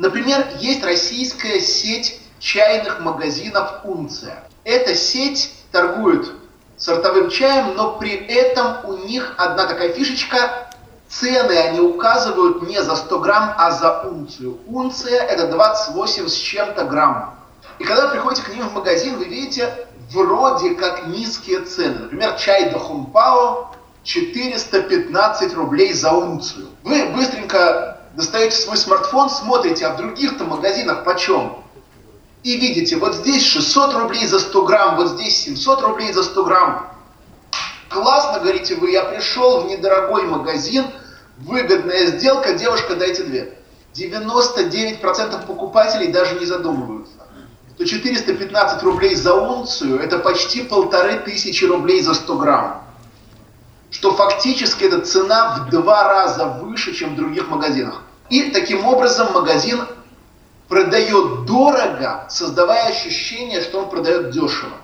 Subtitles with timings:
[0.00, 4.42] Например, есть российская сеть чайных магазинов «Унция».
[4.64, 6.32] Эта сеть торгует
[6.78, 10.70] сортовым чаем, но при этом у них одна такая фишечка,
[11.06, 14.56] цены они указывают не за 100 грамм, а за унцию.
[14.68, 17.34] Унция это 28 с чем-то грамм.
[17.78, 21.98] И когда вы приходите к ним в магазин, вы видите вроде как низкие цены.
[21.98, 23.74] Например, чай Дахумпао
[24.04, 26.68] 415 рублей за унцию.
[26.84, 31.62] Вы быстренько достаете свой смартфон, смотрите, а в других-то магазинах почем?
[32.42, 36.44] И видите, вот здесь 600 рублей за 100 грамм, вот здесь 700 рублей за 100
[36.44, 36.90] грамм.
[37.88, 40.86] Классно, говорите вы, я пришел в недорогой магазин,
[41.38, 43.56] выгодная сделка, девушка, дайте две.
[43.94, 47.14] 99% покупателей даже не задумываются.
[47.76, 52.80] То 415 рублей за унцию, это почти полторы тысячи рублей за 100 грамм
[53.90, 58.02] что фактически эта цена в два раза выше, чем в других магазинах.
[58.30, 59.80] И таким образом магазин
[60.68, 64.76] продает дорого, создавая ощущение, что он продает дешево.